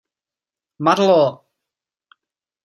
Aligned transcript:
Marlo! 0.85 1.19